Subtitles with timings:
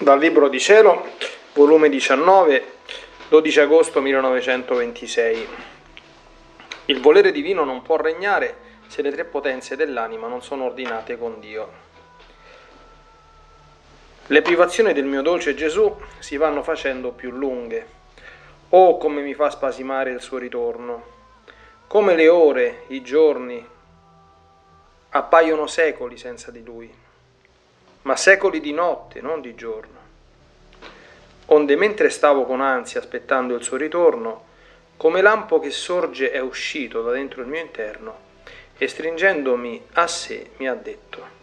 [0.00, 1.08] Dal Libro di Cielo,
[1.54, 2.64] volume 19,
[3.30, 5.48] 12 agosto 1926.
[6.84, 11.40] Il volere divino non può regnare se le tre potenze dell'anima non sono ordinate con
[11.40, 11.72] Dio.
[14.26, 17.86] Le privazioni del mio dolce Gesù si vanno facendo più lunghe.
[18.68, 21.02] Oh, come mi fa spasimare il suo ritorno!
[21.88, 23.66] Come le ore, i giorni
[25.08, 27.06] appaiono secoli senza di lui
[28.02, 29.96] ma secoli di notte, non di giorno.
[31.46, 34.44] Onde mentre stavo con ansia aspettando il suo ritorno,
[34.96, 38.26] come lampo che sorge è uscito da dentro il mio interno
[38.76, 41.36] e stringendomi a sé mi ha detto,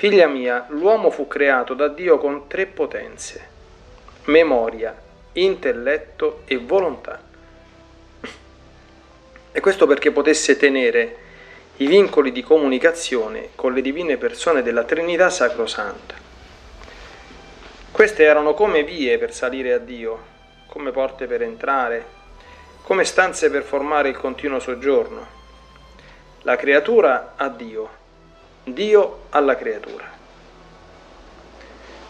[0.00, 3.48] Figlia mia, l'uomo fu creato da Dio con tre potenze,
[4.24, 4.98] memoria,
[5.32, 7.22] intelletto e volontà.
[9.52, 11.19] E questo perché potesse tenere
[11.80, 16.14] i vincoli di comunicazione con le divine persone della Trinità Sacrosanta.
[17.90, 20.24] Queste erano come vie per salire a Dio,
[20.66, 22.04] come porte per entrare,
[22.82, 25.26] come stanze per formare il continuo soggiorno.
[26.42, 27.88] La creatura a Dio,
[28.62, 30.04] Dio alla creatura.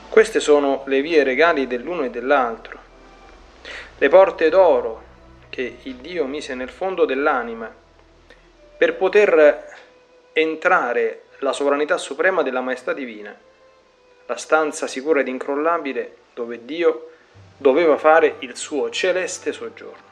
[0.09, 2.79] Queste sono le vie regali dell'uno e dell'altro,
[3.99, 5.03] le porte d'oro
[5.49, 7.73] che il Dio mise nel fondo dell'anima
[8.81, 9.63] per poter
[10.33, 13.39] entrare la sovranità suprema della maestà divina,
[14.25, 17.11] la stanza sicura ed incrollabile dove Dio
[17.59, 20.09] doveva fare il suo celeste soggiorno.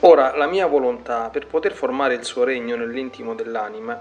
[0.00, 3.98] Ora la mia volontà, per poter formare il suo regno nell'intimo dell'anima,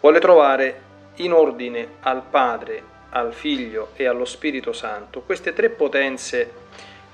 [0.00, 0.80] vuole trovare
[1.16, 6.50] in ordine al Padre, al Figlio e allo Spirito Santo queste tre potenze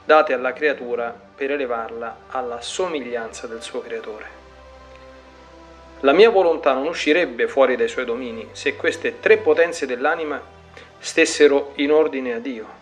[0.05, 4.39] date alla creatura per elevarla alla somiglianza del suo creatore.
[6.01, 10.41] La mia volontà non uscirebbe fuori dai suoi domini se queste tre potenze dell'anima
[10.99, 12.79] stessero in ordine a Dio.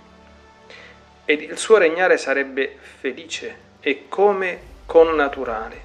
[1.25, 5.83] Ed il suo regnare sarebbe felice e come connaturale,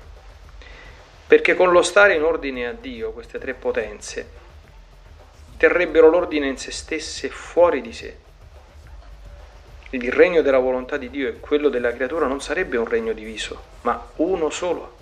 [1.27, 4.41] perché con lo stare in ordine a Dio queste tre potenze
[5.57, 8.22] terrebbero l'ordine in se stesse fuori di sé
[10.01, 13.61] il regno della volontà di Dio e quello della creatura non sarebbe un regno diviso,
[13.81, 15.01] ma uno solo.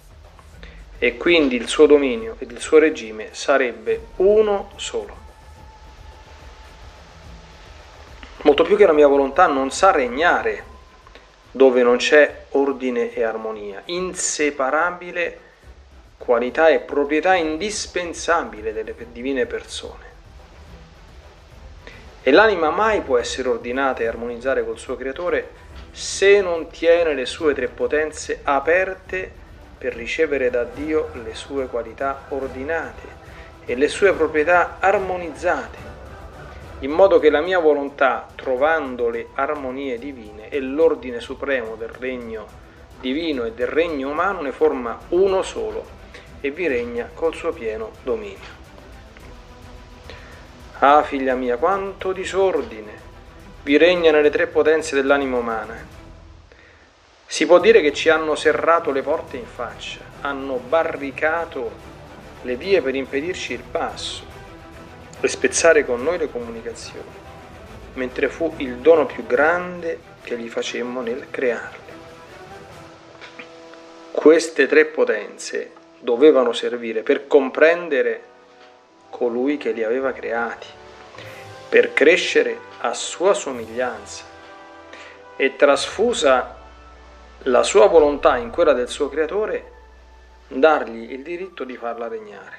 [0.97, 5.15] E quindi il suo dominio ed il suo regime sarebbe uno solo.
[8.43, 10.65] Molto più che la mia volontà non sa regnare
[11.51, 15.39] dove non c'è ordine e armonia, inseparabile
[16.17, 20.10] qualità e proprietà indispensabile delle divine persone.
[22.23, 25.49] E l'anima mai può essere ordinata e armonizzare col suo creatore
[25.91, 29.29] se non tiene le sue tre potenze aperte
[29.75, 33.19] per ricevere da Dio le sue qualità ordinate
[33.65, 35.77] e le sue proprietà armonizzate,
[36.79, 42.47] in modo che la mia volontà, trovando le armonie divine e l'ordine supremo del regno
[42.99, 45.83] divino e del regno umano, ne forma uno solo
[46.39, 48.60] e vi regna col suo pieno dominio.
[50.83, 52.91] Ah, figlia mia, quanto disordine
[53.61, 55.77] vi regna nelle tre potenze dell'anima umana.
[57.27, 61.71] Si può dire che ci hanno serrato le porte in faccia, hanno barricato
[62.41, 64.23] le vie per impedirci il passo
[65.19, 67.13] e spezzare con noi le comunicazioni,
[67.93, 71.93] mentre fu il dono più grande che gli facemmo nel crearle.
[74.09, 78.29] Queste tre potenze dovevano servire per comprendere
[79.11, 80.65] colui che li aveva creati,
[81.69, 84.23] per crescere a sua somiglianza
[85.35, 86.57] e trasfusa
[87.43, 89.71] la sua volontà in quella del suo creatore,
[90.47, 92.57] dargli il diritto di farla regnare.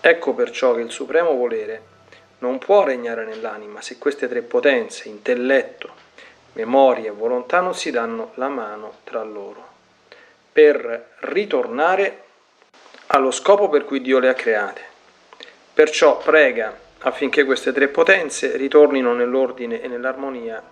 [0.00, 1.94] Ecco perciò che il supremo volere
[2.38, 5.90] non può regnare nell'anima se queste tre potenze, intelletto,
[6.52, 9.66] memoria e volontà, non si danno la mano tra loro,
[10.52, 12.24] per ritornare
[13.08, 14.82] allo scopo per cui Dio le ha create.
[15.72, 20.62] Perciò prega affinché queste tre potenze ritornino nell'ordine e nell'armonia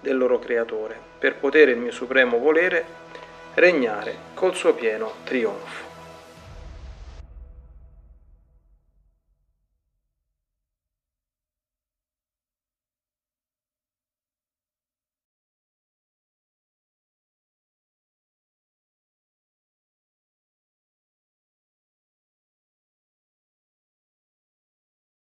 [0.00, 2.84] del loro creatore, per poter il mio supremo volere
[3.54, 5.89] regnare col suo pieno trionfo.